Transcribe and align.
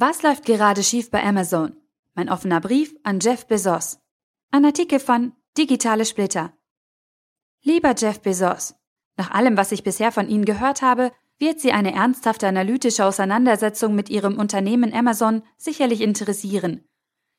Was 0.00 0.22
läuft 0.22 0.44
gerade 0.44 0.84
schief 0.84 1.10
bei 1.10 1.24
Amazon? 1.24 1.72
Mein 2.14 2.28
offener 2.28 2.60
Brief 2.60 2.94
an 3.02 3.18
Jeff 3.18 3.48
Bezos. 3.48 3.98
Ein 4.52 4.64
Artikel 4.64 5.00
von 5.00 5.32
Digitale 5.56 6.04
Splitter. 6.04 6.52
Lieber 7.64 7.96
Jeff 7.98 8.20
Bezos, 8.20 8.76
nach 9.16 9.32
allem, 9.32 9.56
was 9.56 9.72
ich 9.72 9.82
bisher 9.82 10.12
von 10.12 10.28
Ihnen 10.28 10.44
gehört 10.44 10.82
habe, 10.82 11.10
wird 11.40 11.58
Sie 11.58 11.72
eine 11.72 11.92
ernsthafte 11.94 12.46
analytische 12.46 13.04
Auseinandersetzung 13.04 13.96
mit 13.96 14.08
Ihrem 14.08 14.38
Unternehmen 14.38 14.94
Amazon 14.94 15.42
sicherlich 15.56 16.00
interessieren. 16.00 16.84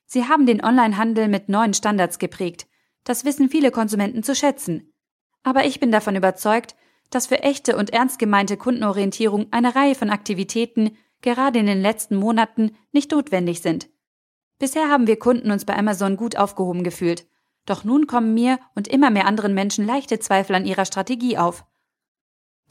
Sie 0.04 0.28
haben 0.28 0.44
den 0.44 0.62
Onlinehandel 0.62 1.28
mit 1.28 1.48
neuen 1.48 1.72
Standards 1.72 2.18
geprägt. 2.18 2.66
Das 3.04 3.24
wissen 3.24 3.48
viele 3.48 3.70
Konsumenten 3.70 4.22
zu 4.22 4.34
schätzen. 4.34 4.92
Aber 5.42 5.64
ich 5.64 5.80
bin 5.80 5.90
davon 5.90 6.14
überzeugt, 6.14 6.76
dass 7.08 7.28
für 7.28 7.42
echte 7.42 7.78
und 7.78 7.94
ernst 7.94 8.18
gemeinte 8.18 8.58
Kundenorientierung 8.58 9.46
eine 9.50 9.74
Reihe 9.74 9.94
von 9.94 10.10
Aktivitäten 10.10 10.98
gerade 11.22 11.58
in 11.58 11.66
den 11.66 11.80
letzten 11.80 12.16
Monaten 12.16 12.76
nicht 12.92 13.10
notwendig 13.12 13.62
sind. 13.62 13.88
Bisher 14.58 14.88
haben 14.88 15.06
wir 15.06 15.18
Kunden 15.18 15.50
uns 15.50 15.64
bei 15.64 15.76
Amazon 15.76 16.16
gut 16.16 16.36
aufgehoben 16.36 16.84
gefühlt. 16.84 17.26
Doch 17.66 17.84
nun 17.84 18.06
kommen 18.06 18.34
mir 18.34 18.58
und 18.74 18.88
immer 18.88 19.10
mehr 19.10 19.26
anderen 19.26 19.54
Menschen 19.54 19.86
leichte 19.86 20.18
Zweifel 20.18 20.54
an 20.56 20.66
ihrer 20.66 20.84
Strategie 20.84 21.38
auf. 21.38 21.64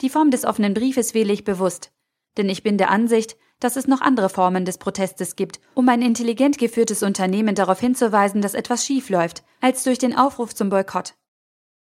Die 0.00 0.10
Form 0.10 0.30
des 0.30 0.44
offenen 0.44 0.74
Briefes 0.74 1.14
wähle 1.14 1.32
ich 1.32 1.44
bewusst, 1.44 1.92
denn 2.36 2.48
ich 2.48 2.62
bin 2.62 2.78
der 2.78 2.90
Ansicht, 2.90 3.36
dass 3.60 3.76
es 3.76 3.86
noch 3.86 4.00
andere 4.00 4.30
Formen 4.30 4.64
des 4.64 4.78
Protestes 4.78 5.36
gibt, 5.36 5.60
um 5.74 5.88
ein 5.88 6.00
intelligent 6.00 6.58
geführtes 6.58 7.02
Unternehmen 7.02 7.54
darauf 7.54 7.78
hinzuweisen, 7.78 8.40
dass 8.40 8.54
etwas 8.54 8.84
schief 8.84 9.10
läuft, 9.10 9.44
als 9.60 9.84
durch 9.84 9.98
den 9.98 10.16
Aufruf 10.16 10.54
zum 10.54 10.70
Boykott. 10.70 11.14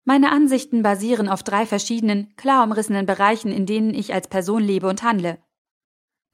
Meine 0.06 0.32
Ansichten 0.32 0.84
basieren 0.84 1.28
auf 1.28 1.44
drei 1.44 1.66
verschiedenen, 1.66 2.34
klar 2.38 2.64
umrissenen 2.64 3.06
Bereichen, 3.06 3.52
in 3.52 3.66
denen 3.66 3.94
ich 3.94 4.14
als 4.14 4.30
Person 4.30 4.64
lebe 4.64 4.88
und 4.88 5.04
handle. 5.04 5.38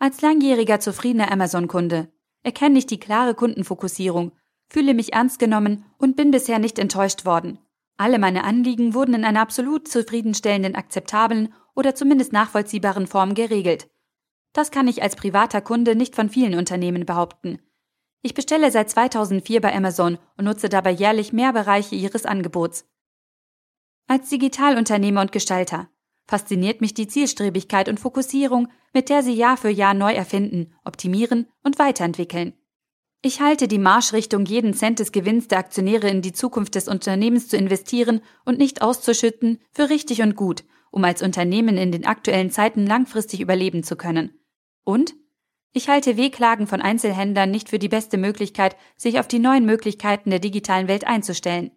Als 0.03 0.20
langjähriger 0.20 0.81
zufriedener 0.81 1.31
Amazon-Kunde 1.31 2.11
erkenne 2.41 2.77
ich 2.77 2.86
die 2.86 3.00
klare 3.00 3.36
Kundenfokussierung, 3.36 4.33
fühle 4.67 4.94
mich 4.94 5.14
ernst 5.14 5.39
genommen 5.39 5.86
und 5.97 6.17
bin 6.17 6.30
bisher 6.30 6.59
nicht 6.59 6.77
enttäuscht 6.77 7.23
worden. 7.23 7.58
Alle 7.95 8.19
meine 8.19 8.44
Anliegen 8.44 8.94
wurden 8.94 9.14
in 9.14 9.23
einer 9.23 9.39
absolut 9.39 9.88
zufriedenstellenden, 9.88 10.75
akzeptablen 10.75 11.53
oder 11.73 11.95
zumindest 11.95 12.33
nachvollziehbaren 12.33 13.08
Form 13.08 13.33
geregelt. 13.33 13.89
Das 14.52 14.72
kann 14.72 14.89
ich 14.89 15.02
als 15.02 15.16
privater 15.16 15.61
Kunde 15.61 15.95
nicht 15.95 16.16
von 16.16 16.27
vielen 16.27 16.55
Unternehmen 16.55 17.05
behaupten. 17.05 17.59
Ich 18.22 18.33
bestelle 18.33 18.72
seit 18.72 18.89
2004 18.89 19.61
bei 19.61 19.73
Amazon 19.73 20.17
und 20.38 20.44
nutze 20.44 20.67
dabei 20.67 20.92
jährlich 20.92 21.31
mehr 21.31 21.53
Bereiche 21.53 21.95
ihres 21.95 22.25
Angebots. 22.25 22.86
Als 24.08 24.27
Digitalunternehmer 24.27 25.22
und 25.22 25.31
Gestalter 25.31 25.88
fasziniert 26.25 26.81
mich 26.81 26.93
die 26.93 27.07
Zielstrebigkeit 27.07 27.89
und 27.89 27.99
Fokussierung, 27.99 28.69
mit 28.93 29.09
der 29.09 29.23
sie 29.23 29.33
Jahr 29.33 29.57
für 29.57 29.69
Jahr 29.69 29.93
neu 29.93 30.13
erfinden, 30.13 30.73
optimieren 30.83 31.47
und 31.63 31.80
weiterentwickeln. 31.80 32.53
Ich 33.25 33.39
halte 33.39 33.69
die 33.69 33.80
Marschrichtung, 33.80 34.45
jeden 34.45 34.73
Cent 34.73 34.99
des 34.99 35.13
Gewinns 35.13 35.47
der 35.47 35.59
Aktionäre 35.59 36.09
in 36.09 36.21
die 36.21 36.33
Zukunft 36.33 36.75
des 36.75 36.89
Unternehmens 36.89 37.47
zu 37.47 37.55
investieren 37.55 38.21
und 38.43 38.57
nicht 38.57 38.81
auszuschütten, 38.81 39.59
für 39.71 39.89
richtig 39.89 40.21
und 40.21 40.35
gut, 40.35 40.65
um 40.91 41.05
als 41.05 41.21
Unternehmen 41.21 41.77
in 41.77 41.93
den 41.93 42.05
aktuellen 42.05 42.52
Zeiten 42.52 42.85
langfristig 42.85 43.39
überleben 43.39 43.83
zu 43.83 43.95
können. 43.95 44.37
Und? 44.83 45.15
Ich 45.71 45.89
halte 45.89 46.17
Wehklagen 46.17 46.67
von 46.67 46.81
Einzelhändlern 46.81 47.49
nicht 47.49 47.69
für 47.69 47.80
die 47.80 47.87
beste 47.87 48.17
Möglichkeit, 48.17 48.75
sich 48.95 49.19
auf 49.19 49.27
die 49.27 49.39
neuen 49.39 49.65
Möglichkeiten 49.65 50.30
der 50.30 50.39
digitalen 50.39 50.87
Welt 50.87 51.08
einzustellen. 51.08 51.71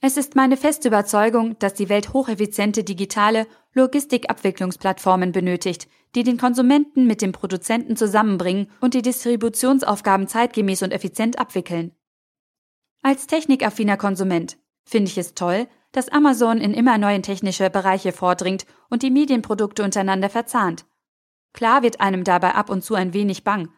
Es 0.00 0.16
ist 0.16 0.36
meine 0.36 0.56
feste 0.56 0.88
Überzeugung, 0.88 1.58
dass 1.58 1.74
die 1.74 1.88
Welt 1.88 2.12
hocheffiziente 2.12 2.84
digitale 2.84 3.46
Logistikabwicklungsplattformen 3.72 5.32
benötigt, 5.32 5.88
die 6.14 6.22
den 6.22 6.38
Konsumenten 6.38 7.06
mit 7.06 7.22
dem 7.22 7.32
Produzenten 7.32 7.96
zusammenbringen 7.96 8.70
und 8.80 8.94
die 8.94 9.02
Distributionsaufgaben 9.02 10.28
zeitgemäß 10.28 10.82
und 10.82 10.92
effizient 10.92 11.38
abwickeln. 11.38 11.92
Als 13.02 13.26
technikaffiner 13.26 13.96
Konsument 13.96 14.58
finde 14.84 15.10
ich 15.10 15.18
es 15.18 15.34
toll, 15.34 15.66
dass 15.92 16.08
Amazon 16.08 16.58
in 16.58 16.74
immer 16.74 16.98
neuen 16.98 17.22
technische 17.22 17.70
Bereiche 17.70 18.12
vordringt 18.12 18.66
und 18.90 19.02
die 19.02 19.10
Medienprodukte 19.10 19.82
untereinander 19.82 20.28
verzahnt. 20.28 20.84
Klar 21.52 21.82
wird 21.82 22.00
einem 22.00 22.22
dabei 22.22 22.54
ab 22.54 22.68
und 22.68 22.82
zu 22.82 22.94
ein 22.94 23.14
wenig 23.14 23.44
bang, 23.44 23.70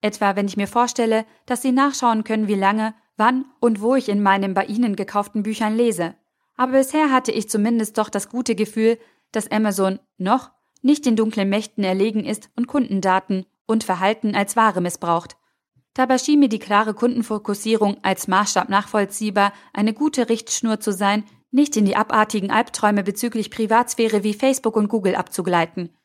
etwa 0.00 0.36
wenn 0.36 0.46
ich 0.46 0.56
mir 0.56 0.68
vorstelle, 0.68 1.26
dass 1.46 1.62
Sie 1.62 1.72
nachschauen 1.72 2.22
können, 2.22 2.46
wie 2.46 2.54
lange 2.54 2.94
wann 3.16 3.44
und 3.60 3.80
wo 3.80 3.94
ich 3.94 4.08
in 4.08 4.22
meinen 4.22 4.54
bei 4.54 4.64
Ihnen 4.64 4.96
gekauften 4.96 5.42
Büchern 5.42 5.76
lese. 5.76 6.14
Aber 6.56 6.72
bisher 6.72 7.10
hatte 7.10 7.32
ich 7.32 7.48
zumindest 7.48 7.98
doch 7.98 8.08
das 8.08 8.28
gute 8.28 8.54
Gefühl, 8.54 8.98
dass 9.32 9.50
Amazon 9.50 9.98
noch 10.18 10.50
nicht 10.82 11.06
den 11.06 11.16
dunklen 11.16 11.48
Mächten 11.48 11.82
erlegen 11.82 12.24
ist 12.24 12.50
und 12.56 12.66
Kundendaten 12.66 13.46
und 13.66 13.84
Verhalten 13.84 14.34
als 14.34 14.56
Ware 14.56 14.80
missbraucht. 14.80 15.36
Dabei 15.94 16.18
schien 16.18 16.40
mir 16.40 16.48
die 16.48 16.58
klare 16.58 16.92
Kundenfokussierung 16.92 17.98
als 18.02 18.28
Maßstab 18.28 18.68
nachvollziehbar 18.68 19.52
eine 19.72 19.94
gute 19.94 20.28
Richtschnur 20.28 20.80
zu 20.80 20.92
sein, 20.92 21.24
nicht 21.50 21.76
in 21.76 21.84
die 21.84 21.96
abartigen 21.96 22.50
Albträume 22.50 23.04
bezüglich 23.04 23.50
Privatsphäre 23.50 24.24
wie 24.24 24.34
Facebook 24.34 24.76
und 24.76 24.88
Google 24.88 25.14
abzugleiten. 25.14 25.96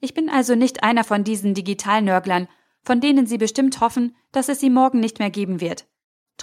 Ich 0.00 0.14
bin 0.14 0.28
also 0.28 0.54
nicht 0.54 0.84
einer 0.84 1.02
von 1.02 1.24
diesen 1.24 1.54
Digitalnörglern, 1.54 2.46
von 2.82 3.00
denen 3.00 3.26
Sie 3.26 3.38
bestimmt 3.38 3.80
hoffen, 3.80 4.14
dass 4.30 4.48
es 4.48 4.60
sie 4.60 4.70
morgen 4.70 5.00
nicht 5.00 5.18
mehr 5.18 5.30
geben 5.30 5.60
wird. 5.60 5.86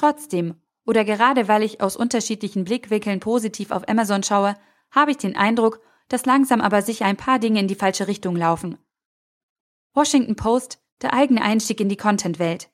Trotzdem, 0.02 0.56
oder 0.84 1.06
gerade 1.06 1.48
weil 1.48 1.62
ich 1.62 1.80
aus 1.80 1.96
unterschiedlichen 1.96 2.64
Blickwinkeln 2.64 3.20
positiv 3.20 3.70
auf 3.70 3.88
Amazon 3.88 4.24
schaue, 4.24 4.58
habe 4.90 5.12
ich 5.12 5.18
den 5.18 5.36
Eindruck, 5.36 5.80
dass 6.08 6.26
langsam 6.26 6.60
aber 6.60 6.82
sicher 6.82 7.06
ein 7.06 7.18
paar 7.18 7.38
Dinge 7.38 7.60
in 7.60 7.68
die 7.68 7.76
falsche 7.76 8.08
Richtung 8.08 8.36
laufen. 8.36 8.80
Washington 9.94 10.36
Post, 10.36 10.82
der 11.04 11.14
eigene 11.14 11.44
Einstieg 11.44 11.80
in 11.80 11.88
die 11.88 11.98
Content-Welt. 11.98 12.72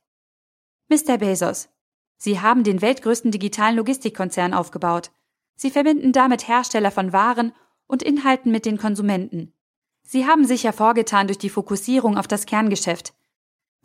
Mr. 0.87 1.17
Bezos, 1.17 1.67
Sie 2.15 2.39
haben 2.39 2.63
den 2.63 2.81
weltgrößten 2.81 3.31
digitalen 3.31 3.75
Logistikkonzern 3.75 4.53
aufgebaut. 4.53 5.11
Sie 5.57 5.69
verbinden 5.69 6.13
damit 6.13 6.47
Hersteller 6.47 6.91
von 6.91 7.11
Waren 7.11 7.51
und 7.87 8.03
Inhalten 8.03 8.53
mit 8.53 8.65
den 8.65 8.77
Konsumenten. 8.77 9.51
Sie 10.01 10.25
haben 10.25 10.45
sich 10.45 10.63
hervorgetan 10.63 11.27
durch 11.27 11.39
die 11.39 11.49
Fokussierung 11.49 12.17
auf 12.17 12.29
das 12.29 12.45
Kerngeschäft, 12.45 13.13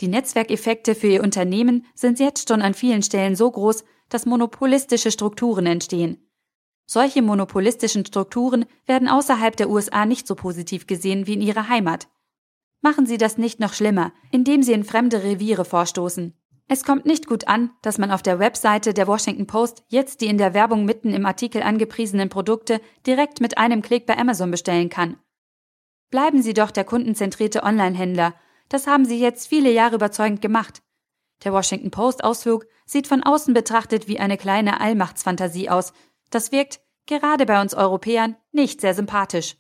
die 0.02 0.08
Netzwerkeffekte 0.08 0.96
für 0.96 1.06
Ihr 1.06 1.22
Unternehmen 1.22 1.86
sind 1.94 2.18
jetzt 2.18 2.48
schon 2.48 2.60
an 2.60 2.74
vielen 2.74 3.04
Stellen 3.04 3.36
so 3.36 3.48
groß, 3.48 3.84
dass 4.08 4.26
monopolistische 4.26 5.12
Strukturen 5.12 5.64
entstehen. 5.64 6.28
Solche 6.86 7.22
monopolistischen 7.22 8.04
Strukturen 8.04 8.66
werden 8.84 9.08
außerhalb 9.08 9.56
der 9.56 9.70
USA 9.70 10.04
nicht 10.04 10.26
so 10.26 10.34
positiv 10.34 10.88
gesehen 10.88 11.28
wie 11.28 11.34
in 11.34 11.40
ihrer 11.40 11.68
Heimat. 11.68 12.08
Machen 12.80 13.06
Sie 13.06 13.16
das 13.16 13.38
nicht 13.38 13.60
noch 13.60 13.74
schlimmer, 13.74 14.12
indem 14.32 14.64
Sie 14.64 14.72
in 14.72 14.82
fremde 14.82 15.22
Reviere 15.22 15.64
vorstoßen. 15.64 16.34
Es 16.66 16.82
kommt 16.82 17.06
nicht 17.06 17.28
gut 17.28 17.46
an, 17.46 17.70
dass 17.82 17.98
man 17.98 18.10
auf 18.10 18.22
der 18.22 18.40
Webseite 18.40 18.94
der 18.94 19.06
Washington 19.06 19.46
Post 19.46 19.84
jetzt 19.86 20.20
die 20.20 20.26
in 20.26 20.36
der 20.36 20.52
Werbung 20.52 20.84
mitten 20.84 21.14
im 21.14 21.26
Artikel 21.26 21.62
angepriesenen 21.62 22.28
Produkte 22.28 22.80
direkt 23.06 23.40
mit 23.40 23.56
einem 23.56 23.82
Klick 23.82 24.06
bei 24.06 24.18
Amazon 24.18 24.50
bestellen 24.50 24.88
kann. 24.88 25.16
Bleiben 26.10 26.42
Sie 26.42 26.54
doch 26.54 26.72
der 26.72 26.84
kundenzentrierte 26.84 27.62
Onlinehändler 27.62 28.34
das 28.72 28.86
haben 28.86 29.04
sie 29.04 29.18
jetzt 29.18 29.48
viele 29.48 29.70
Jahre 29.70 29.96
überzeugend 29.96 30.40
gemacht. 30.40 30.82
Der 31.44 31.52
Washington 31.52 31.90
Post 31.90 32.24
Ausflug 32.24 32.66
sieht 32.86 33.06
von 33.06 33.22
außen 33.22 33.52
betrachtet 33.52 34.08
wie 34.08 34.18
eine 34.18 34.38
kleine 34.38 34.80
Allmachtsfantasie 34.80 35.68
aus. 35.68 35.92
Das 36.30 36.52
wirkt, 36.52 36.80
gerade 37.06 37.44
bei 37.44 37.60
uns 37.60 37.74
Europäern, 37.74 38.36
nicht 38.50 38.80
sehr 38.80 38.94
sympathisch. 38.94 39.56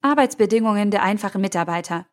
Arbeitsbedingungen 0.00 0.92
der 0.92 1.02
einfachen 1.02 1.40
Mitarbeiter. 1.40 2.06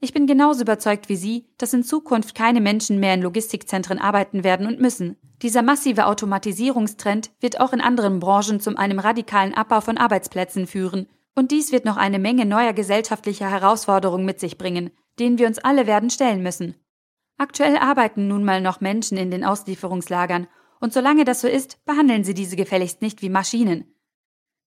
Ich 0.00 0.12
bin 0.12 0.26
genauso 0.26 0.62
überzeugt 0.62 1.08
wie 1.08 1.16
Sie, 1.16 1.48
dass 1.56 1.72
in 1.72 1.84
Zukunft 1.84 2.34
keine 2.34 2.60
Menschen 2.60 2.98
mehr 2.98 3.14
in 3.14 3.22
Logistikzentren 3.22 3.98
arbeiten 3.98 4.42
werden 4.42 4.66
und 4.66 4.80
müssen. 4.80 5.16
Dieser 5.42 5.62
massive 5.62 6.06
Automatisierungstrend 6.06 7.30
wird 7.40 7.60
auch 7.60 7.72
in 7.72 7.80
anderen 7.80 8.18
Branchen 8.18 8.58
zum 8.58 8.76
einem 8.76 8.98
radikalen 8.98 9.54
Abbau 9.54 9.80
von 9.80 9.98
Arbeitsplätzen 9.98 10.66
führen 10.66 11.08
und 11.36 11.52
dies 11.52 11.70
wird 11.70 11.84
noch 11.84 11.98
eine 11.98 12.18
Menge 12.18 12.46
neuer 12.46 12.72
gesellschaftlicher 12.72 13.48
Herausforderungen 13.48 14.24
mit 14.24 14.40
sich 14.40 14.58
bringen, 14.58 14.90
denen 15.20 15.38
wir 15.38 15.46
uns 15.46 15.58
alle 15.58 15.86
werden 15.86 16.10
stellen 16.10 16.42
müssen. 16.42 16.74
Aktuell 17.38 17.76
arbeiten 17.76 18.26
nun 18.26 18.42
mal 18.42 18.60
noch 18.60 18.80
Menschen 18.80 19.18
in 19.18 19.30
den 19.30 19.44
Auslieferungslagern, 19.44 20.48
und 20.80 20.92
solange 20.92 21.24
das 21.24 21.40
so 21.40 21.48
ist, 21.48 21.84
behandeln 21.84 22.24
Sie 22.24 22.34
diese 22.34 22.56
gefälligst 22.56 23.00
nicht 23.00 23.22
wie 23.22 23.28
Maschinen. 23.28 23.94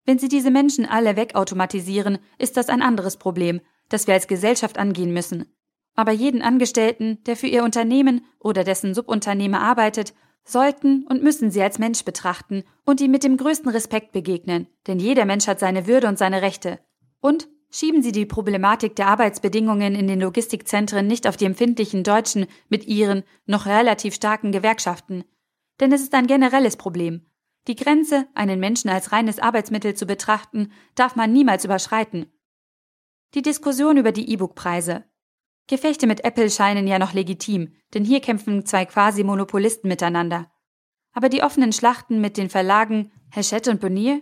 Wenn 0.05 0.17
Sie 0.17 0.27
diese 0.27 0.49
Menschen 0.49 0.85
alle 0.85 1.15
wegautomatisieren, 1.15 2.19
ist 2.37 2.57
das 2.57 2.69
ein 2.69 2.81
anderes 2.81 3.17
Problem, 3.17 3.61
das 3.89 4.07
wir 4.07 4.13
als 4.13 4.27
Gesellschaft 4.27 4.77
angehen 4.77 5.13
müssen. 5.13 5.45
Aber 5.95 6.11
jeden 6.11 6.41
Angestellten, 6.41 7.23
der 7.25 7.35
für 7.35 7.47
Ihr 7.47 7.63
Unternehmen 7.63 8.25
oder 8.39 8.63
dessen 8.63 8.93
Subunternehmer 8.93 9.61
arbeitet, 9.61 10.13
sollten 10.51 11.05
und 11.07 11.23
müssen 11.23 11.51
sie 11.51 11.61
als 11.61 11.79
Mensch 11.79 12.03
betrachten 12.03 12.63
und 12.85 13.01
ihm 13.01 13.11
mit 13.11 13.23
dem 13.23 13.37
größten 13.37 13.69
Respekt 13.69 14.11
begegnen, 14.11 14.67
denn 14.87 14.99
jeder 14.99 15.25
Mensch 15.25 15.47
hat 15.47 15.59
seine 15.59 15.87
Würde 15.87 16.07
und 16.07 16.17
seine 16.17 16.41
Rechte. 16.41 16.79
Und 17.21 17.47
schieben 17.69 18.01
Sie 18.01 18.11
die 18.11 18.25
Problematik 18.25 18.95
der 18.95 19.07
Arbeitsbedingungen 19.07 19.95
in 19.95 20.07
den 20.07 20.19
Logistikzentren 20.19 21.07
nicht 21.07 21.27
auf 21.27 21.37
die 21.37 21.45
empfindlichen 21.45 22.03
Deutschen 22.03 22.47
mit 22.67 22.87
ihren 22.87 23.23
noch 23.45 23.65
relativ 23.65 24.15
starken 24.15 24.51
Gewerkschaften. 24.51 25.23
Denn 25.79 25.91
es 25.91 26.01
ist 26.01 26.13
ein 26.13 26.27
generelles 26.27 26.77
Problem. 26.77 27.25
Die 27.67 27.75
Grenze, 27.75 28.27
einen 28.33 28.59
Menschen 28.59 28.89
als 28.89 29.11
reines 29.11 29.39
Arbeitsmittel 29.39 29.93
zu 29.93 30.05
betrachten, 30.05 30.71
darf 30.95 31.15
man 31.15 31.31
niemals 31.31 31.65
überschreiten. 31.65 32.25
Die 33.35 33.43
Diskussion 33.43 33.97
über 33.97 34.11
die 34.11 34.31
E-Book-Preise. 34.31 35.03
Gefechte 35.69 36.07
mit 36.07 36.23
Apple 36.23 36.49
scheinen 36.49 36.87
ja 36.87 36.97
noch 36.97 37.13
legitim, 37.13 37.75
denn 37.93 38.03
hier 38.03 38.21
kämpfen 38.21 38.65
zwei 38.65 38.85
quasi 38.85 39.23
Monopolisten 39.23 39.87
miteinander. 39.87 40.51
Aber 41.13 41.29
die 41.29 41.43
offenen 41.43 41.73
Schlachten 41.73 42.19
mit 42.19 42.37
den 42.37 42.49
Verlagen 42.49 43.11
Hachette 43.31 43.69
und 43.69 43.79
Bonnier? 43.79 44.19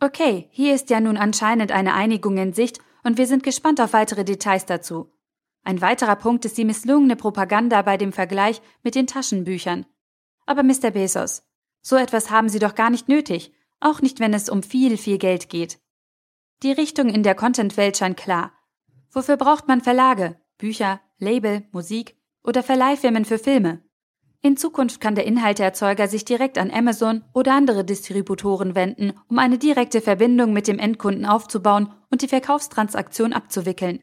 Okay, 0.00 0.48
hier 0.52 0.76
ist 0.76 0.88
ja 0.90 1.00
nun 1.00 1.16
anscheinend 1.16 1.72
eine 1.72 1.94
Einigung 1.94 2.38
in 2.38 2.52
Sicht 2.52 2.78
und 3.02 3.18
wir 3.18 3.26
sind 3.26 3.42
gespannt 3.42 3.80
auf 3.80 3.94
weitere 3.94 4.24
Details 4.24 4.64
dazu. 4.64 5.12
Ein 5.64 5.80
weiterer 5.80 6.14
Punkt 6.14 6.44
ist 6.44 6.56
die 6.56 6.64
misslungene 6.64 7.16
Propaganda 7.16 7.82
bei 7.82 7.96
dem 7.96 8.12
Vergleich 8.12 8.62
mit 8.84 8.94
den 8.94 9.08
Taschenbüchern. 9.08 9.86
Aber 10.46 10.62
Mr. 10.62 10.92
Bezos, 10.92 11.42
so 11.82 11.96
etwas 11.96 12.30
haben 12.30 12.48
Sie 12.48 12.60
doch 12.60 12.76
gar 12.76 12.90
nicht 12.90 13.08
nötig, 13.08 13.52
auch 13.80 14.02
nicht, 14.02 14.20
wenn 14.20 14.34
es 14.34 14.48
um 14.48 14.62
viel, 14.62 14.98
viel 14.98 15.18
Geld 15.18 15.48
geht. 15.48 15.80
Die 16.62 16.70
Richtung 16.70 17.08
in 17.08 17.24
der 17.24 17.34
Content-Welt 17.34 17.96
scheint 17.96 18.16
klar. 18.16 18.52
Wofür 19.10 19.36
braucht 19.36 19.66
man 19.66 19.80
Verlage, 19.80 20.40
Bücher, 20.58 21.00
Label, 21.18 21.64
Musik 21.72 22.16
oder 22.42 22.62
Verleihfirmen 22.62 23.24
für 23.24 23.38
Filme? 23.38 23.82
In 24.42 24.56
Zukunft 24.56 25.00
kann 25.00 25.14
der 25.14 25.26
Inhalteerzeuger 25.26 26.08
sich 26.08 26.24
direkt 26.24 26.56
an 26.56 26.70
Amazon 26.70 27.24
oder 27.34 27.54
andere 27.54 27.84
Distributoren 27.84 28.74
wenden, 28.74 29.12
um 29.28 29.38
eine 29.38 29.58
direkte 29.58 30.00
Verbindung 30.00 30.52
mit 30.52 30.68
dem 30.68 30.78
Endkunden 30.78 31.26
aufzubauen 31.26 31.92
und 32.10 32.22
die 32.22 32.28
Verkaufstransaktion 32.28 33.32
abzuwickeln. 33.32 34.02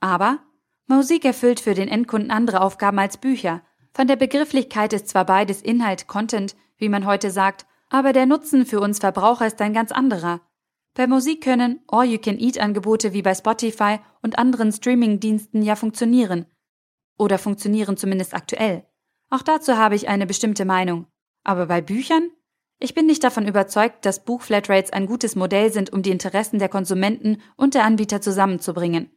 Aber 0.00 0.40
Musik 0.86 1.24
erfüllt 1.24 1.60
für 1.60 1.74
den 1.74 1.88
Endkunden 1.88 2.30
andere 2.30 2.60
Aufgaben 2.60 2.98
als 2.98 3.16
Bücher. 3.16 3.62
Von 3.94 4.08
der 4.08 4.16
Begrifflichkeit 4.16 4.92
ist 4.92 5.08
zwar 5.08 5.24
beides 5.24 5.62
Inhalt, 5.62 6.06
Content, 6.06 6.54
wie 6.76 6.88
man 6.88 7.06
heute 7.06 7.30
sagt, 7.30 7.66
aber 7.88 8.12
der 8.12 8.26
Nutzen 8.26 8.66
für 8.66 8.80
uns 8.80 8.98
Verbraucher 8.98 9.46
ist 9.46 9.60
ein 9.60 9.72
ganz 9.72 9.90
anderer. 9.90 10.40
Bei 10.94 11.06
Musik 11.06 11.42
können 11.42 11.80
All-You-Can-Eat-Angebote 11.88 13.14
wie 13.14 13.22
bei 13.22 13.34
Spotify 13.34 13.98
und 14.20 14.38
anderen 14.38 14.72
Streaming-Diensten 14.72 15.62
ja 15.62 15.74
funktionieren. 15.74 16.46
Oder 17.18 17.38
funktionieren 17.38 17.96
zumindest 17.96 18.34
aktuell. 18.34 18.86
Auch 19.30 19.42
dazu 19.42 19.78
habe 19.78 19.94
ich 19.94 20.08
eine 20.08 20.26
bestimmte 20.26 20.66
Meinung. 20.66 21.06
Aber 21.44 21.66
bei 21.66 21.80
Büchern? 21.80 22.30
Ich 22.78 22.94
bin 22.94 23.06
nicht 23.06 23.24
davon 23.24 23.46
überzeugt, 23.46 24.04
dass 24.04 24.24
Buchflatrates 24.24 24.92
ein 24.92 25.06
gutes 25.06 25.34
Modell 25.36 25.72
sind, 25.72 25.92
um 25.92 26.02
die 26.02 26.10
Interessen 26.10 26.58
der 26.58 26.68
Konsumenten 26.68 27.40
und 27.56 27.74
der 27.74 27.84
Anbieter 27.84 28.20
zusammenzubringen. 28.20 29.10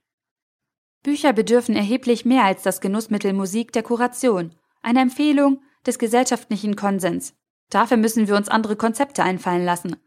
Bücher 1.04 1.34
bedürfen 1.34 1.76
erheblich 1.76 2.26
mehr 2.26 2.46
als 2.46 2.64
das 2.64 2.80
Genussmittel 2.80 3.34
Musik 3.34 3.74
der 3.74 3.84
Kuration, 3.84 4.56
einer 4.82 5.02
Empfehlung, 5.02 5.62
des 5.86 6.00
gesellschaftlichen 6.00 6.76
Konsens. 6.76 7.36
Dafür 7.70 7.98
müssen 7.98 8.28
wir 8.28 8.36
uns 8.36 8.50
andere 8.50 8.76
Konzepte 8.76 9.24
einfallen 9.24 9.66
lassen. 9.66 9.98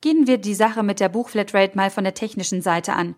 Gehen 0.00 0.26
wir 0.26 0.38
die 0.38 0.54
Sache 0.54 0.82
mit 0.82 1.00
der 1.00 1.08
Buchflatrate 1.08 1.76
mal 1.76 1.90
von 1.90 2.04
der 2.04 2.14
technischen 2.14 2.62
Seite 2.62 2.94
an. 2.94 3.16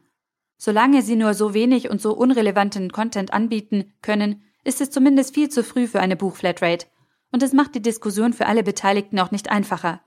Solange 0.57 1.03
sie 1.03 1.17
nur 1.17 1.35
so 1.35 1.55
wenig 1.55 1.91
und 1.91 2.01
so 2.01 2.13
unrelevanten 2.13 2.91
Content 2.93 3.33
anbieten 3.33 3.93
können, 4.03 4.43
ist 4.65 4.81
es 4.81 4.91
zumindest 4.91 5.35
viel 5.35 5.49
zu 5.49 5.65
früh 5.65 5.87
für 5.87 6.01
eine 6.01 6.17
Buchflatrate. 6.17 6.87
Und 7.31 7.43
es 7.43 7.53
macht 7.53 7.75
die 7.75 7.83
Diskussion 7.83 8.33
für 8.33 8.47
alle 8.47 8.63
Beteiligten 8.63 9.19
auch 9.19 9.31
nicht 9.31 9.51
einfacher. 9.51 10.01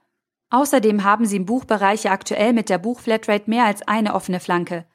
Außerdem 0.50 1.04
haben 1.04 1.26
sie 1.26 1.38
im 1.38 1.46
Buchbereich 1.46 2.10
aktuell 2.10 2.54
mit 2.54 2.70
der 2.70 2.78
Buchflatrate 2.78 3.50
mehr 3.50 3.66
als 3.66 3.82
eine 3.88 4.14
offene 4.14 4.40
Flanke. 4.40 4.86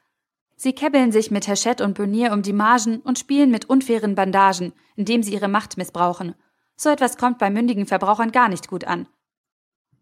Sie 0.55 0.73
kebbeln 0.73 1.11
sich 1.11 1.31
mit 1.31 1.47
Hachette 1.47 1.83
und 1.83 1.95
Bonnier 1.95 2.31
um 2.31 2.41
die 2.43 2.53
Margen 2.53 3.01
und 3.01 3.19
spielen 3.19 3.51
mit 3.51 3.65
unfairen 3.65 4.15
Bandagen, 4.15 4.73
indem 4.95 5.23
sie 5.23 5.33
ihre 5.33 5.47
Macht 5.47 5.77
missbrauchen. 5.77 6.35
So 6.75 6.89
etwas 6.89 7.17
kommt 7.17 7.39
bei 7.39 7.49
mündigen 7.49 7.85
Verbrauchern 7.85 8.31
gar 8.31 8.47
nicht 8.47 8.67
gut 8.67 8.85
an. 8.85 9.07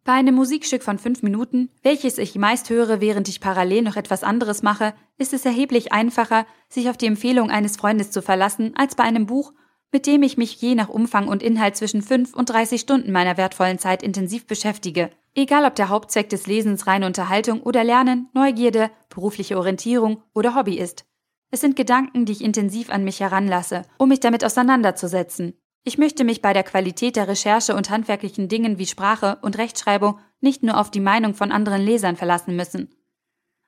Bei 0.04 0.14
einem 0.14 0.36
Musikstück 0.36 0.82
von 0.82 0.98
fünf 0.98 1.22
Minuten, 1.22 1.70
welches 1.84 2.18
ich 2.18 2.36
meist 2.36 2.70
höre, 2.70 3.02
während 3.02 3.28
ich 3.28 3.42
parallel 3.42 3.84
noch 3.84 3.96
etwas 3.96 4.24
anderes 4.24 4.64
mache, 4.64 4.94
ist 5.18 5.34
es 5.34 5.46
erheblich 5.46 5.92
einfacher, 5.92 6.46
sich 6.68 6.90
auf 6.90 6.98
die 6.98 7.08
Empfehlung 7.08 7.52
eines 7.52 7.78
Freundes 7.78 8.12
zu 8.12 8.22
verlassen, 8.22 8.74
als 8.76 8.96
bei 8.96 9.04
einem 9.04 9.26
Buch, 9.26 9.54
mit 9.92 10.06
dem 10.06 10.24
ich 10.24 10.38
mich 10.38 10.62
je 10.62 10.76
nach 10.76 10.90
Umfang 10.90 11.28
und 11.28 11.44
Inhalt 11.44 11.76
zwischen 11.76 12.02
fünf 12.02 12.34
und 12.34 12.50
30 12.50 12.80
Stunden 12.80 13.12
meiner 13.12 13.38
wertvollen 13.38 13.80
Zeit 13.80 14.04
intensiv 14.04 14.46
beschäftige. 14.46 15.10
Egal 15.36 15.66
ob 15.66 15.76
der 15.76 15.90
Hauptzweck 15.90 16.30
des 16.30 16.48
Lesens 16.48 16.88
reine 16.88 17.06
Unterhaltung 17.06 17.62
oder 17.62 17.84
Lernen, 17.84 18.30
Neugierde, 18.34 18.92
berufliche 19.10 19.58
Orientierung 19.58 20.24
oder 20.34 20.56
Hobby 20.56 20.78
ist. 20.78 21.06
Es 21.52 21.62
sind 21.62 21.76
Gedanken, 21.76 22.26
die 22.26 22.34
ich 22.34 22.44
intensiv 22.44 22.92
an 22.92 23.04
mich 23.04 23.20
heranlasse, 23.20 23.84
um 23.98 24.10
mich 24.10 24.20
damit 24.20 24.46
auseinanderzusetzen. 24.46 25.54
Ich 25.84 25.98
möchte 25.98 26.24
mich 26.24 26.42
bei 26.42 26.54
der 26.54 26.64
Qualität 26.64 27.16
der 27.16 27.28
Recherche 27.28 27.76
und 27.76 27.90
handwerklichen 27.90 28.48
Dingen 28.48 28.78
wie 28.78 28.86
Sprache 28.86 29.38
und 29.42 29.58
Rechtschreibung 29.58 30.20
nicht 30.42 30.64
nur 30.64 30.78
auf 30.78 30.92
die 30.92 31.00
Meinung 31.00 31.34
von 31.34 31.52
anderen 31.52 31.82
Lesern 31.82 32.16
verlassen 32.16 32.56
müssen. 32.56 32.94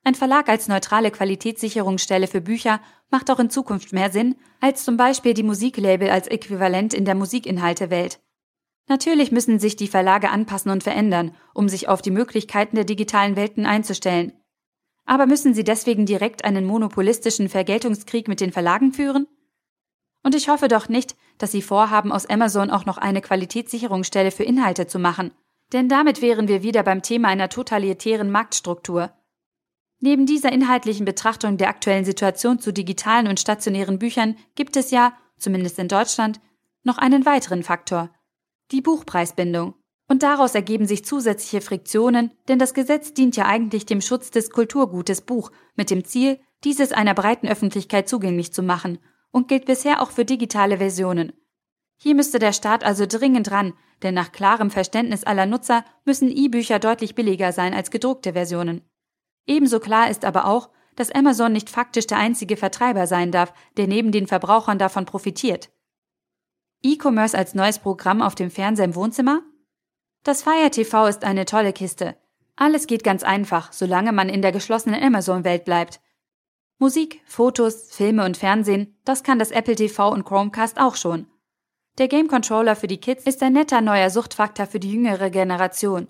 Ein 0.04 0.14
Verlag 0.14 0.48
als 0.48 0.68
neutrale 0.68 1.10
Qualitätssicherungsstelle 1.10 2.26
für 2.26 2.40
Bücher 2.40 2.80
macht 3.10 3.30
auch 3.30 3.38
in 3.38 3.50
Zukunft 3.50 3.92
mehr 3.92 4.10
Sinn 4.10 4.34
als 4.60 4.84
zum 4.84 4.96
Beispiel 4.96 5.32
die 5.32 5.44
Musiklabel 5.44 6.10
als 6.10 6.26
Äquivalent 6.26 6.92
in 6.92 7.04
der 7.04 7.14
Musikinhaltewelt. 7.14 8.20
Natürlich 8.88 9.30
müssen 9.30 9.60
sich 9.60 9.76
die 9.76 9.86
Verlage 9.86 10.30
anpassen 10.30 10.72
und 10.72 10.82
verändern, 10.82 11.36
um 11.54 11.68
sich 11.68 11.88
auf 11.88 12.02
die 12.02 12.10
Möglichkeiten 12.10 12.74
der 12.74 12.84
digitalen 12.84 13.36
Welten 13.36 13.64
einzustellen. 13.64 14.32
Aber 15.04 15.26
müssen 15.26 15.54
sie 15.54 15.64
deswegen 15.64 16.04
direkt 16.04 16.44
einen 16.44 16.64
monopolistischen 16.64 17.48
Vergeltungskrieg 17.48 18.28
mit 18.28 18.40
den 18.40 18.52
Verlagen 18.52 18.92
führen? 18.92 19.26
Und 20.24 20.34
ich 20.34 20.48
hoffe 20.48 20.68
doch 20.68 20.88
nicht, 20.88 21.16
dass 21.42 21.50
Sie 21.50 21.60
vorhaben, 21.60 22.12
aus 22.12 22.26
Amazon 22.26 22.70
auch 22.70 22.86
noch 22.86 22.98
eine 22.98 23.20
Qualitätssicherungsstelle 23.20 24.30
für 24.30 24.44
Inhalte 24.44 24.86
zu 24.86 25.00
machen. 25.00 25.32
Denn 25.72 25.88
damit 25.88 26.22
wären 26.22 26.46
wir 26.46 26.62
wieder 26.62 26.84
beim 26.84 27.02
Thema 27.02 27.28
einer 27.28 27.48
totalitären 27.48 28.30
Marktstruktur. 28.30 29.10
Neben 29.98 30.24
dieser 30.24 30.52
inhaltlichen 30.52 31.04
Betrachtung 31.04 31.56
der 31.56 31.68
aktuellen 31.68 32.04
Situation 32.04 32.60
zu 32.60 32.72
digitalen 32.72 33.26
und 33.26 33.40
stationären 33.40 33.98
Büchern 33.98 34.36
gibt 34.54 34.76
es 34.76 34.92
ja, 34.92 35.14
zumindest 35.36 35.80
in 35.80 35.88
Deutschland, 35.88 36.40
noch 36.84 36.98
einen 36.98 37.26
weiteren 37.26 37.64
Faktor. 37.64 38.10
Die 38.70 38.80
Buchpreisbindung. 38.80 39.74
Und 40.08 40.22
daraus 40.22 40.54
ergeben 40.54 40.86
sich 40.86 41.04
zusätzliche 41.04 41.60
Friktionen, 41.60 42.30
denn 42.46 42.60
das 42.60 42.72
Gesetz 42.72 43.14
dient 43.14 43.34
ja 43.34 43.46
eigentlich 43.46 43.84
dem 43.84 44.00
Schutz 44.00 44.30
des 44.30 44.50
Kulturgutes 44.50 45.22
Buch 45.22 45.50
mit 45.74 45.90
dem 45.90 46.04
Ziel, 46.04 46.38
dieses 46.62 46.92
einer 46.92 47.14
breiten 47.14 47.48
Öffentlichkeit 47.48 48.08
zugänglich 48.08 48.52
zu 48.52 48.62
machen 48.62 48.98
und 49.32 49.48
gilt 49.48 49.64
bisher 49.64 50.00
auch 50.00 50.12
für 50.12 50.24
digitale 50.24 50.78
Versionen. 50.78 51.32
Hier 51.96 52.14
müsste 52.14 52.38
der 52.38 52.52
Staat 52.52 52.84
also 52.84 53.06
dringend 53.06 53.50
ran, 53.50 53.74
denn 54.02 54.14
nach 54.14 54.32
klarem 54.32 54.70
Verständnis 54.70 55.24
aller 55.24 55.46
Nutzer 55.46 55.84
müssen 56.04 56.30
E-Bücher 56.30 56.78
deutlich 56.78 57.14
billiger 57.14 57.52
sein 57.52 57.74
als 57.74 57.90
gedruckte 57.90 58.34
Versionen. 58.34 58.82
Ebenso 59.46 59.80
klar 59.80 60.10
ist 60.10 60.24
aber 60.24 60.46
auch, 60.46 60.70
dass 60.96 61.10
Amazon 61.10 61.52
nicht 61.52 61.70
faktisch 61.70 62.06
der 62.06 62.18
einzige 62.18 62.56
Vertreiber 62.56 63.06
sein 63.06 63.32
darf, 63.32 63.52
der 63.76 63.86
neben 63.86 64.12
den 64.12 64.26
Verbrauchern 64.26 64.78
davon 64.78 65.06
profitiert. 65.06 65.70
E-Commerce 66.82 67.36
als 67.36 67.54
neues 67.54 67.78
Programm 67.78 68.22
auf 68.22 68.34
dem 68.34 68.50
Fernseher 68.50 68.84
im 68.84 68.94
Wohnzimmer? 68.94 69.42
Das 70.24 70.42
Fire 70.42 70.70
TV 70.70 71.06
ist 71.06 71.24
eine 71.24 71.44
tolle 71.44 71.72
Kiste. 71.72 72.16
Alles 72.56 72.86
geht 72.86 73.04
ganz 73.04 73.22
einfach, 73.22 73.72
solange 73.72 74.12
man 74.12 74.28
in 74.28 74.42
der 74.42 74.52
geschlossenen 74.52 75.02
Amazon-Welt 75.02 75.64
bleibt. 75.64 76.00
Musik, 76.78 77.20
Fotos, 77.26 77.88
Filme 77.90 78.24
und 78.24 78.36
Fernsehen, 78.36 78.96
das 79.04 79.22
kann 79.22 79.38
das 79.38 79.50
Apple 79.50 79.76
TV 79.76 80.10
und 80.10 80.24
Chromecast 80.24 80.80
auch 80.80 80.96
schon. 80.96 81.26
Der 81.98 82.08
Game 82.08 82.28
Controller 82.28 82.74
für 82.74 82.86
die 82.86 83.00
Kids 83.00 83.24
ist 83.24 83.42
ein 83.42 83.52
netter 83.52 83.80
neuer 83.80 84.10
Suchtfaktor 84.10 84.66
für 84.66 84.80
die 84.80 84.92
jüngere 84.92 85.30
Generation. 85.30 86.08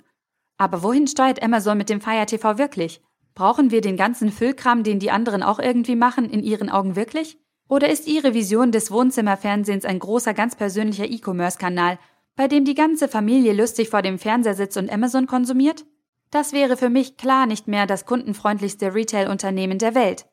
Aber 0.57 0.83
wohin 0.83 1.07
steuert 1.07 1.43
Amazon 1.43 1.77
mit 1.77 1.89
dem 1.91 2.01
Fire 2.01 2.25
TV 2.25 2.57
wirklich? 2.57 3.03
Brauchen 3.35 3.71
wir 3.71 3.81
den 3.81 3.97
ganzen 3.97 4.31
Füllkram, 4.31 4.85
den 4.85 4.99
die 4.99 5.11
anderen 5.11 5.43
auch 5.43 5.59
irgendwie 5.59 5.97
machen, 5.97 6.31
in 6.31 6.43
ihren 6.43 6.71
Augen 6.71 6.97
wirklich? 6.97 7.39
Oder 7.69 7.89
ist 7.89 8.07
Ihre 8.07 8.35
Vision 8.35 8.71
des 8.71 8.91
Wohnzimmerfernsehens 8.91 9.85
ein 9.85 9.99
großer, 9.99 10.35
ganz 10.35 10.57
persönlicher 10.57 11.07
E-Commerce-Kanal, 11.07 11.99
bei 12.37 12.47
dem 12.47 12.65
die 12.65 12.75
ganze 12.75 13.09
Familie 13.09 13.55
lustig 13.55 13.89
vor 13.89 14.03
dem 14.03 14.19
Fernseher 14.19 14.55
sitzt 14.55 14.77
und 14.77 14.93
Amazon 14.93 15.27
konsumiert? 15.27 15.87
Das 16.31 16.53
wäre 16.53 16.77
für 16.77 16.91
mich 16.91 17.17
klar 17.17 17.47
nicht 17.47 17.69
mehr 17.69 17.87
das 17.87 18.05
kundenfreundlichste 18.07 18.95
Retail-Unternehmen 18.95 19.79
der 19.79 19.95
Welt. 19.95 20.27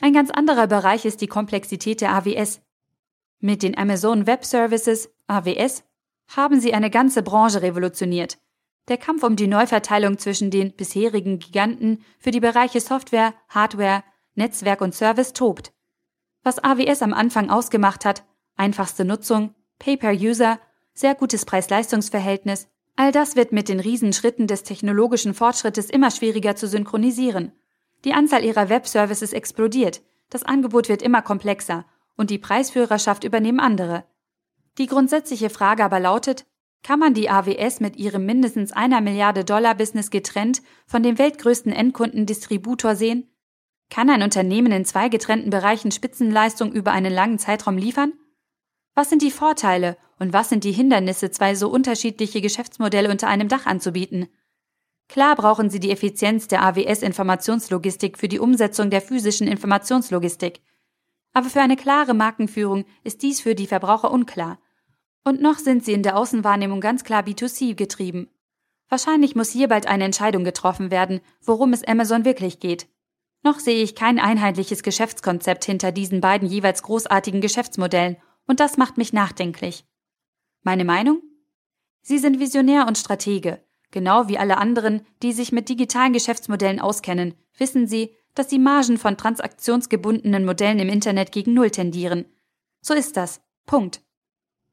Ein 0.00 0.12
ganz 0.12 0.30
anderer 0.30 0.66
Bereich 0.66 1.04
ist 1.04 1.20
die 1.20 1.26
Komplexität 1.26 2.00
der 2.00 2.12
AWS. 2.12 2.60
Mit 3.40 3.62
den 3.62 3.76
Amazon 3.76 4.26
Web 4.26 4.44
Services, 4.44 5.10
AWS, 5.26 5.84
haben 6.28 6.60
sie 6.60 6.74
eine 6.74 6.90
ganze 6.90 7.22
Branche 7.22 7.62
revolutioniert. 7.62 8.38
Der 8.88 8.98
Kampf 8.98 9.22
um 9.22 9.36
die 9.36 9.46
Neuverteilung 9.46 10.18
zwischen 10.18 10.50
den 10.50 10.72
bisherigen 10.72 11.38
Giganten 11.38 12.04
für 12.18 12.30
die 12.30 12.40
Bereiche 12.40 12.80
Software, 12.80 13.34
Hardware, 13.48 14.04
Netzwerk 14.34 14.80
und 14.80 14.94
Service 14.94 15.32
tobt. 15.32 15.72
Was 16.42 16.62
AWS 16.62 17.02
am 17.02 17.12
Anfang 17.12 17.50
ausgemacht 17.50 18.04
hat, 18.04 18.24
einfachste 18.54 19.04
Nutzung, 19.04 19.54
Pay-per-User, 19.78 20.60
sehr 20.94 21.14
gutes 21.14 21.44
Preis-Leistungs-Verhältnis, 21.44 22.68
all 22.94 23.12
das 23.12 23.34
wird 23.34 23.52
mit 23.52 23.68
den 23.68 23.80
Riesenschritten 23.80 24.46
des 24.46 24.62
technologischen 24.62 25.34
Fortschrittes 25.34 25.90
immer 25.90 26.10
schwieriger 26.10 26.54
zu 26.54 26.68
synchronisieren. 26.68 27.52
Die 28.06 28.14
Anzahl 28.14 28.44
ihrer 28.44 28.68
Webservices 28.68 29.32
explodiert, 29.32 30.00
das 30.30 30.44
Angebot 30.44 30.88
wird 30.88 31.02
immer 31.02 31.22
komplexer 31.22 31.84
und 32.16 32.30
die 32.30 32.38
Preisführerschaft 32.38 33.24
übernehmen 33.24 33.58
andere. 33.58 34.04
Die 34.78 34.86
grundsätzliche 34.86 35.50
Frage 35.50 35.82
aber 35.82 35.98
lautet, 35.98 36.46
kann 36.84 37.00
man 37.00 37.14
die 37.14 37.28
AWS 37.28 37.80
mit 37.80 37.96
ihrem 37.96 38.24
mindestens 38.24 38.70
einer 38.70 39.00
Milliarde 39.00 39.44
Dollar 39.44 39.74
Business 39.74 40.10
getrennt 40.10 40.62
von 40.86 41.02
dem 41.02 41.18
weltgrößten 41.18 41.72
Endkundendistributor 41.72 42.94
sehen? 42.94 43.28
Kann 43.90 44.08
ein 44.08 44.22
Unternehmen 44.22 44.70
in 44.70 44.84
zwei 44.84 45.08
getrennten 45.08 45.50
Bereichen 45.50 45.90
Spitzenleistung 45.90 46.70
über 46.70 46.92
einen 46.92 47.12
langen 47.12 47.40
Zeitraum 47.40 47.76
liefern? 47.76 48.12
Was 48.94 49.10
sind 49.10 49.20
die 49.20 49.32
Vorteile 49.32 49.96
und 50.20 50.32
was 50.32 50.48
sind 50.48 50.62
die 50.62 50.70
Hindernisse, 50.70 51.32
zwei 51.32 51.56
so 51.56 51.70
unterschiedliche 51.70 52.40
Geschäftsmodelle 52.40 53.10
unter 53.10 53.26
einem 53.26 53.48
Dach 53.48 53.66
anzubieten? 53.66 54.28
Klar 55.08 55.36
brauchen 55.36 55.70
Sie 55.70 55.80
die 55.80 55.90
Effizienz 55.90 56.48
der 56.48 56.62
AWS-Informationslogistik 56.62 58.18
für 58.18 58.28
die 58.28 58.40
Umsetzung 58.40 58.90
der 58.90 59.00
physischen 59.00 59.46
Informationslogistik. 59.46 60.60
Aber 61.32 61.48
für 61.48 61.60
eine 61.60 61.76
klare 61.76 62.14
Markenführung 62.14 62.84
ist 63.04 63.22
dies 63.22 63.40
für 63.40 63.54
die 63.54 63.66
Verbraucher 63.66 64.10
unklar. 64.10 64.58
Und 65.22 65.42
noch 65.42 65.58
sind 65.58 65.84
sie 65.84 65.92
in 65.92 66.02
der 66.02 66.16
Außenwahrnehmung 66.16 66.80
ganz 66.80 67.04
klar 67.04 67.22
B2C 67.22 67.74
getrieben. 67.74 68.30
Wahrscheinlich 68.88 69.34
muss 69.34 69.50
hier 69.50 69.68
bald 69.68 69.86
eine 69.86 70.04
Entscheidung 70.04 70.44
getroffen 70.44 70.90
werden, 70.90 71.20
worum 71.42 71.72
es 71.72 71.84
Amazon 71.84 72.24
wirklich 72.24 72.60
geht. 72.60 72.88
Noch 73.42 73.58
sehe 73.58 73.82
ich 73.82 73.94
kein 73.94 74.18
einheitliches 74.18 74.82
Geschäftskonzept 74.82 75.64
hinter 75.64 75.92
diesen 75.92 76.20
beiden 76.20 76.48
jeweils 76.48 76.82
großartigen 76.82 77.40
Geschäftsmodellen, 77.40 78.16
und 78.46 78.60
das 78.60 78.76
macht 78.76 78.96
mich 78.96 79.12
nachdenklich. 79.12 79.84
Meine 80.62 80.84
Meinung? 80.84 81.20
Sie 82.02 82.18
sind 82.18 82.38
Visionär 82.38 82.86
und 82.86 82.96
Stratege. 82.96 83.65
Genau 83.90 84.28
wie 84.28 84.38
alle 84.38 84.58
anderen, 84.58 85.06
die 85.22 85.32
sich 85.32 85.52
mit 85.52 85.68
digitalen 85.68 86.12
Geschäftsmodellen 86.12 86.80
auskennen, 86.80 87.34
wissen 87.56 87.86
Sie, 87.86 88.14
dass 88.34 88.48
die 88.48 88.58
Margen 88.58 88.98
von 88.98 89.16
transaktionsgebundenen 89.16 90.44
Modellen 90.44 90.78
im 90.78 90.88
Internet 90.88 91.32
gegen 91.32 91.54
Null 91.54 91.70
tendieren. 91.70 92.26
So 92.80 92.94
ist 92.94 93.16
das. 93.16 93.40
Punkt. 93.64 94.02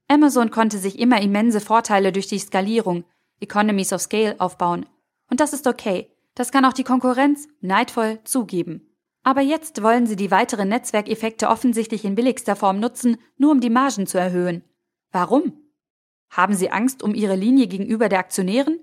Amazon 0.07 0.51
konnte 0.51 0.77
sich 0.77 0.99
immer 0.99 1.21
immense 1.21 1.61
Vorteile 1.61 2.11
durch 2.11 2.27
die 2.27 2.39
Skalierung, 2.39 3.05
Economies 3.39 3.93
of 3.93 4.01
Scale 4.01 4.35
aufbauen. 4.39 4.85
Und 5.29 5.39
das 5.39 5.53
ist 5.53 5.65
okay. 5.65 6.09
Das 6.35 6.51
kann 6.51 6.65
auch 6.65 6.73
die 6.73 6.83
Konkurrenz 6.83 7.47
neidvoll 7.61 8.19
zugeben. 8.23 8.89
Aber 9.23 9.41
jetzt 9.41 9.81
wollen 9.81 10.05
sie 10.05 10.17
die 10.17 10.31
weiteren 10.31 10.67
Netzwerkeffekte 10.67 11.47
offensichtlich 11.47 12.03
in 12.03 12.15
billigster 12.15 12.55
Form 12.55 12.79
nutzen, 12.79 13.17
nur 13.37 13.51
um 13.51 13.61
die 13.61 13.69
Margen 13.69 14.05
zu 14.05 14.17
erhöhen. 14.17 14.63
Warum? 15.11 15.53
Haben 16.29 16.55
sie 16.55 16.71
Angst 16.71 17.03
um 17.03 17.15
ihre 17.15 17.35
Linie 17.35 17.67
gegenüber 17.67 18.09
der 18.09 18.19
Aktionären? 18.19 18.79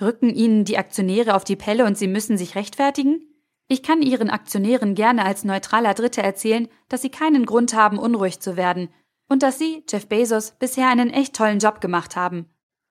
Rücken 0.00 0.30
ihnen 0.30 0.64
die 0.64 0.78
Aktionäre 0.78 1.34
auf 1.34 1.44
die 1.44 1.56
Pelle 1.56 1.84
und 1.84 1.96
sie 1.96 2.08
müssen 2.08 2.36
sich 2.36 2.54
rechtfertigen? 2.54 3.22
Ich 3.68 3.82
kann 3.82 4.02
ihren 4.02 4.28
Aktionären 4.28 4.94
gerne 4.94 5.24
als 5.24 5.44
neutraler 5.44 5.94
Dritter 5.94 6.22
erzählen, 6.22 6.68
dass 6.88 7.02
sie 7.02 7.10
keinen 7.10 7.46
Grund 7.46 7.74
haben, 7.74 7.98
unruhig 7.98 8.40
zu 8.40 8.56
werden 8.56 8.88
und 9.28 9.42
dass 9.42 9.58
sie, 9.58 9.84
Jeff 9.88 10.06
Bezos, 10.06 10.52
bisher 10.58 10.88
einen 10.88 11.10
echt 11.10 11.34
tollen 11.34 11.58
Job 11.58 11.80
gemacht 11.80 12.16
haben. 12.16 12.46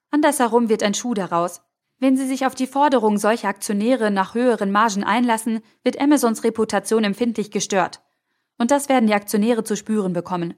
Andersherum 0.10 0.70
wird 0.70 0.84
ein 0.84 0.94
Schuh 0.94 1.14
daraus. 1.14 1.62
Wenn 2.00 2.18
sie 2.18 2.28
sich 2.28 2.46
auf 2.46 2.56
die 2.56 2.68
Forderung 2.68 3.18
solcher 3.18 3.48
Aktionäre 3.48 4.12
nach 4.12 4.34
höheren 4.34 4.72
Margen 4.72 5.04
einlassen, 5.04 5.62
wird 5.84 6.02
Amazons 6.02 6.44
Reputation 6.44 7.04
empfindlich 7.04 7.52
gestört. 7.52 8.02
Und 8.58 8.72
das 8.72 8.90
werden 8.90 9.08
die 9.08 9.14
Aktionäre 9.14 9.64
zu 9.64 9.76
spüren 9.76 10.14
bekommen. 10.14 10.56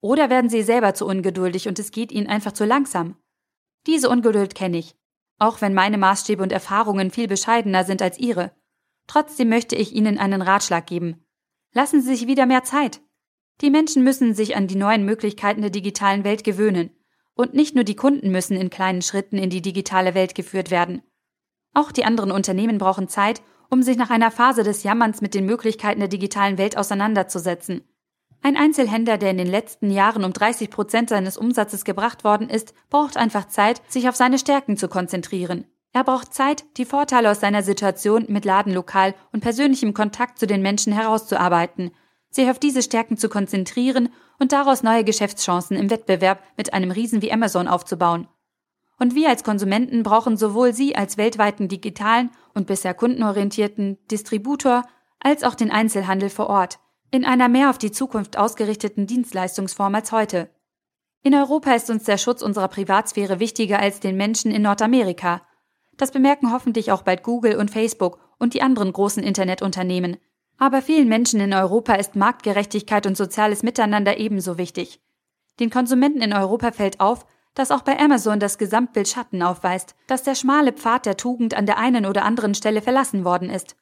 Oder 0.00 0.30
werden 0.30 0.50
sie 0.50 0.62
selber 0.62 0.94
zu 0.94 1.06
ungeduldig 1.06 1.68
und 1.68 1.78
es 1.78 1.90
geht 1.90 2.12
ihnen 2.12 2.26
einfach 2.26 2.52
zu 2.52 2.64
langsam. 2.64 3.16
Diese 3.86 4.08
Ungeduld 4.08 4.54
kenne 4.54 4.78
ich. 4.78 4.96
Auch 5.38 5.60
wenn 5.60 5.74
meine 5.74 5.98
Maßstäbe 5.98 6.42
und 6.42 6.52
Erfahrungen 6.52 7.10
viel 7.10 7.28
bescheidener 7.28 7.84
sind 7.84 8.00
als 8.02 8.18
ihre. 8.18 8.52
Trotzdem 9.06 9.48
möchte 9.48 9.76
ich 9.76 9.92
Ihnen 9.92 10.18
einen 10.18 10.42
Ratschlag 10.42 10.86
geben. 10.86 11.24
Lassen 11.72 12.00
Sie 12.00 12.08
sich 12.08 12.26
wieder 12.26 12.46
mehr 12.46 12.64
Zeit. 12.64 13.00
Die 13.60 13.70
Menschen 13.70 14.02
müssen 14.02 14.34
sich 14.34 14.56
an 14.56 14.66
die 14.66 14.76
neuen 14.76 15.04
Möglichkeiten 15.04 15.60
der 15.60 15.70
digitalen 15.70 16.24
Welt 16.24 16.44
gewöhnen. 16.44 16.90
Und 17.34 17.54
nicht 17.54 17.74
nur 17.74 17.84
die 17.84 17.96
Kunden 17.96 18.30
müssen 18.30 18.56
in 18.56 18.70
kleinen 18.70 19.02
Schritten 19.02 19.36
in 19.36 19.50
die 19.50 19.62
digitale 19.62 20.14
Welt 20.14 20.34
geführt 20.34 20.70
werden. 20.70 21.02
Auch 21.74 21.92
die 21.92 22.04
anderen 22.04 22.30
Unternehmen 22.30 22.78
brauchen 22.78 23.08
Zeit, 23.08 23.42
um 23.68 23.82
sich 23.82 23.98
nach 23.98 24.10
einer 24.10 24.30
Phase 24.30 24.62
des 24.62 24.82
Jammerns 24.82 25.20
mit 25.20 25.34
den 25.34 25.44
Möglichkeiten 25.44 26.00
der 26.00 26.08
digitalen 26.08 26.56
Welt 26.56 26.78
auseinanderzusetzen. 26.78 27.82
Ein 28.42 28.56
Einzelhändler, 28.56 29.18
der 29.18 29.30
in 29.30 29.38
den 29.38 29.46
letzten 29.46 29.90
Jahren 29.90 30.24
um 30.24 30.32
30 30.32 30.70
Prozent 30.70 31.08
seines 31.08 31.36
Umsatzes 31.36 31.84
gebracht 31.84 32.24
worden 32.24 32.48
ist, 32.48 32.74
braucht 32.90 33.16
einfach 33.16 33.48
Zeit, 33.48 33.82
sich 33.88 34.08
auf 34.08 34.16
seine 34.16 34.38
Stärken 34.38 34.76
zu 34.76 34.88
konzentrieren. 34.88 35.64
Er 35.92 36.04
braucht 36.04 36.34
Zeit, 36.34 36.64
die 36.76 36.84
Vorteile 36.84 37.30
aus 37.30 37.40
seiner 37.40 37.62
Situation 37.62 38.26
mit 38.28 38.44
Ladenlokal 38.44 39.14
und 39.32 39.40
persönlichem 39.40 39.94
Kontakt 39.94 40.38
zu 40.38 40.46
den 40.46 40.62
Menschen 40.62 40.92
herauszuarbeiten 40.92 41.90
sich 42.36 42.48
auf 42.48 42.60
diese 42.60 42.82
Stärken 42.82 43.16
zu 43.16 43.28
konzentrieren 43.28 44.10
und 44.38 44.52
daraus 44.52 44.84
neue 44.84 45.02
Geschäftschancen 45.02 45.76
im 45.76 45.90
Wettbewerb 45.90 46.40
mit 46.56 46.72
einem 46.72 46.92
Riesen 46.92 47.22
wie 47.22 47.32
Amazon 47.32 47.66
aufzubauen. 47.66 48.28
Und 48.98 49.14
wir 49.14 49.28
als 49.28 49.42
Konsumenten 49.42 50.02
brauchen 50.04 50.36
sowohl 50.36 50.72
Sie 50.72 50.94
als 50.94 51.18
weltweiten 51.18 51.68
digitalen 51.68 52.30
und 52.54 52.66
bisher 52.66 52.94
kundenorientierten 52.94 53.98
Distributor 54.10 54.84
als 55.20 55.42
auch 55.42 55.54
den 55.54 55.70
Einzelhandel 55.70 56.30
vor 56.30 56.48
Ort, 56.48 56.78
in 57.16 57.24
einer 57.24 57.48
mehr 57.48 57.70
auf 57.70 57.78
die 57.78 57.90
Zukunft 57.90 58.38
ausgerichteten 58.38 59.06
Dienstleistungsform 59.06 59.94
als 59.94 60.12
heute. 60.12 60.50
In 61.22 61.34
Europa 61.34 61.72
ist 61.72 61.90
uns 61.90 62.04
der 62.04 62.18
Schutz 62.18 62.42
unserer 62.42 62.68
Privatsphäre 62.68 63.40
wichtiger 63.40 63.80
als 63.80 63.98
den 63.98 64.16
Menschen 64.16 64.52
in 64.52 64.62
Nordamerika. 64.62 65.42
Das 65.96 66.12
bemerken 66.12 66.52
hoffentlich 66.52 66.92
auch 66.92 67.02
bald 67.02 67.22
Google 67.22 67.56
und 67.56 67.70
Facebook 67.70 68.18
und 68.38 68.54
die 68.54 68.62
anderen 68.62 68.92
großen 68.92 69.22
Internetunternehmen, 69.22 70.18
aber 70.58 70.82
vielen 70.82 71.08
Menschen 71.08 71.40
in 71.40 71.52
Europa 71.52 71.94
ist 71.94 72.16
Marktgerechtigkeit 72.16 73.06
und 73.06 73.16
soziales 73.16 73.62
Miteinander 73.62 74.18
ebenso 74.18 74.58
wichtig. 74.58 75.00
Den 75.58 75.70
Konsumenten 75.70 76.20
in 76.20 76.32
Europa 76.32 76.72
fällt 76.72 77.00
auf, 77.00 77.26
dass 77.54 77.70
auch 77.70 77.82
bei 77.82 77.98
Amazon 77.98 78.38
das 78.38 78.58
Gesamtbild 78.58 79.08
Schatten 79.08 79.42
aufweist, 79.42 79.94
dass 80.06 80.22
der 80.22 80.34
schmale 80.34 80.72
Pfad 80.72 81.06
der 81.06 81.16
Tugend 81.16 81.54
an 81.54 81.66
der 81.66 81.78
einen 81.78 82.04
oder 82.04 82.24
anderen 82.24 82.54
Stelle 82.54 82.82
verlassen 82.82 83.24
worden 83.24 83.48
ist. 83.48 83.76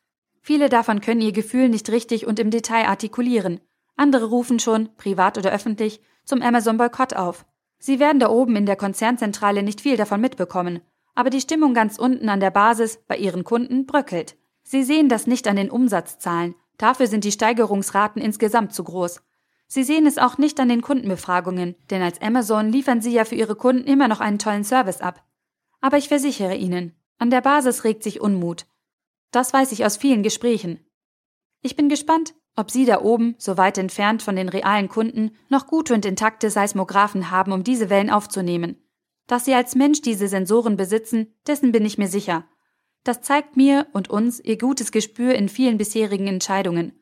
Viele 0.45 0.69
davon 0.69 1.01
können 1.01 1.23
ihr 1.23 1.33
Gefühl 1.33 1.69
nicht 1.69 1.89
richtig 1.89 2.27
und 2.27 2.39
im 2.39 2.51
Detail 2.51 2.87
artikulieren. 2.87 3.61
Andere 3.97 4.27
rufen 4.27 4.61
schon, 4.61 4.95
privat 4.97 5.39
oder 5.39 5.51
öffentlich, 5.51 6.01
zum 6.25 6.43
Amazon-Boykott 6.43 7.15
auf. 7.15 7.47
Sie 7.79 7.99
werden 7.99 8.21
da 8.21 8.29
oben 8.29 8.55
in 8.55 8.67
der 8.67 8.77
Konzernzentrale 8.77 9.63
nicht 9.63 9.81
viel 9.81 9.97
davon 9.97 10.21
mitbekommen, 10.21 10.83
aber 11.15 11.31
die 11.31 11.41
Stimmung 11.41 11.73
ganz 11.73 11.99
unten 11.99 12.29
an 12.29 12.41
der 12.41 12.51
Basis 12.51 12.99
bei 13.09 13.17
ihren 13.17 13.43
Kunden 13.43 13.87
bröckelt. 13.87 14.37
Sie 14.63 14.83
sehen 14.83 15.09
das 15.09 15.27
nicht 15.27 15.49
an 15.49 15.57
den 15.57 15.71
Umsatzzahlen, 15.71 16.55
Dafür 16.79 17.07
sind 17.07 17.25
die 17.25 17.33
Steigerungsraten 17.33 18.21
insgesamt 18.21 18.75
zu 18.75 18.85
groß. 18.85 19.23
Sie 19.67 19.85
sehen 19.85 20.07
es 20.07 20.19
auch 20.19 20.39
nicht 20.39 20.61
an 20.61 20.69
den 20.69 20.83
Kundenbefragungen, 20.83 21.75
denn 21.91 22.03
als 22.03 22.21
Amazon 22.21 22.69
liefern 22.69 23.01
Sie 23.01 23.13
ja 23.13 23.25
für 23.25 23.35
Ihre 23.35 23.57
Kunden 23.57 23.87
immer 23.87 24.09
noch 24.09 24.21
einen 24.21 24.39
tollen 24.39 24.65
Service 24.65 25.01
ab. 25.01 25.25
Aber 25.81 25.97
ich 25.97 26.09
versichere 26.09 26.55
Ihnen, 26.55 26.95
an 27.19 27.31
der 27.31 27.41
Basis 27.41 27.85
regt 27.85 28.03
sich 28.03 28.21
Unmut. 28.21 28.67
Das 29.35 29.53
weiß 29.53 29.73
ich 29.73 29.85
aus 29.85 29.97
vielen 29.97 30.23
Gesprächen. 30.23 30.79
Ich 31.61 31.75
bin 31.75 31.89
gespannt, 31.89 32.35
ob 32.55 32.71
Sie 32.71 32.85
da 32.85 33.01
oben, 33.01 33.35
so 33.37 33.57
weit 33.57 33.79
entfernt 33.79 34.23
von 34.23 34.37
den 34.37 34.49
realen 34.49 34.89
Kunden, 34.89 35.33
noch 35.49 35.67
gute 35.67 35.93
und 35.93 36.07
intakte 36.07 36.51
Seismographen 36.51 37.33
haben, 37.33 37.51
um 37.51 37.65
diese 37.65 37.91
Wellen 37.91 38.11
aufzunehmen. 38.11 38.77
Dass 39.27 39.45
Sie 39.45 39.53
als 39.53 39.75
Mensch 39.75 40.03
diese 40.03 40.29
Sensoren 40.29 40.77
besitzen, 40.77 41.35
dessen 41.49 41.73
bin 41.73 41.85
ich 41.85 41.99
mir 41.99 42.07
sicher. 42.07 42.45
Das 43.03 43.23
zeigt 43.23 43.57
mir 43.57 43.89
und 43.93 44.09
uns 44.09 44.39
ihr 44.39 44.57
gutes 44.57 44.93
Gespür 44.93 45.35
in 45.35 45.49
vielen 45.49 45.79
bisherigen 45.79 46.29
Entscheidungen. 46.29 46.93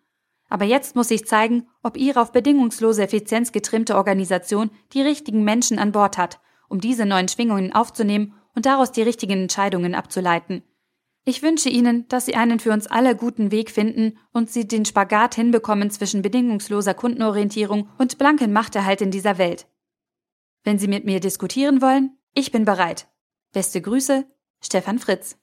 Aber 0.48 0.64
jetzt 0.64 0.96
muss 0.96 1.08
sich 1.08 1.26
zeigen, 1.26 1.68
ob 1.82 1.98
Ihre 1.98 2.22
auf 2.22 2.32
bedingungslose 2.32 3.02
Effizienz 3.02 3.52
getrimmte 3.52 3.94
Organisation 3.94 4.70
die 4.94 5.02
richtigen 5.02 5.44
Menschen 5.44 5.78
an 5.78 5.92
Bord 5.92 6.16
hat, 6.16 6.40
um 6.70 6.80
diese 6.80 7.04
neuen 7.04 7.28
Schwingungen 7.28 7.74
aufzunehmen 7.74 8.32
und 8.54 8.64
daraus 8.64 8.90
die 8.90 9.02
richtigen 9.02 9.42
Entscheidungen 9.42 9.94
abzuleiten. 9.94 10.62
Ich 11.24 11.42
wünsche 11.42 11.68
Ihnen, 11.68 12.08
dass 12.08 12.26
Sie 12.26 12.34
einen 12.34 12.58
für 12.58 12.72
uns 12.72 12.88
alle 12.88 13.14
guten 13.14 13.52
Weg 13.52 13.70
finden 13.70 14.18
und 14.32 14.50
Sie 14.50 14.66
den 14.66 14.84
Spagat 14.84 15.36
hinbekommen 15.36 15.90
zwischen 15.90 16.22
bedingungsloser 16.22 16.94
Kundenorientierung 16.94 17.88
und 17.98 18.18
blanken 18.18 18.52
Machterhalt 18.52 19.00
in 19.00 19.12
dieser 19.12 19.38
Welt. 19.38 19.68
Wenn 20.64 20.78
Sie 20.78 20.88
mit 20.88 21.04
mir 21.04 21.20
diskutieren 21.20 21.80
wollen, 21.80 22.16
ich 22.34 22.50
bin 22.50 22.64
bereit. 22.64 23.08
Beste 23.52 23.80
Grüße, 23.80 24.26
Stefan 24.60 24.98
Fritz. 24.98 25.38